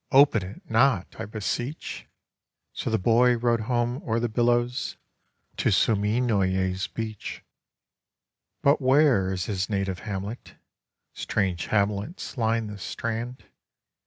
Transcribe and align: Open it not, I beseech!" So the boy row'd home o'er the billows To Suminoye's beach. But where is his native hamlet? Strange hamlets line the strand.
Open 0.11 0.41
it 0.41 0.63
not, 0.67 1.15
I 1.19 1.25
beseech!" 1.25 2.07
So 2.73 2.89
the 2.89 2.97
boy 2.97 3.37
row'd 3.37 3.59
home 3.59 4.01
o'er 4.03 4.19
the 4.19 4.29
billows 4.29 4.97
To 5.57 5.69
Suminoye's 5.69 6.87
beach. 6.87 7.43
But 8.63 8.81
where 8.81 9.31
is 9.31 9.45
his 9.45 9.69
native 9.69 9.99
hamlet? 9.99 10.55
Strange 11.13 11.67
hamlets 11.67 12.35
line 12.35 12.65
the 12.65 12.79
strand. 12.79 13.43